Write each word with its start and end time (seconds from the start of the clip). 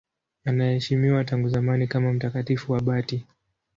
Anaheshimiwa 0.45 1.23
tangu 1.25 1.49
zamani 1.49 1.87
kama 1.87 2.13
mtakatifu 2.13 2.75
abati. 2.75 3.25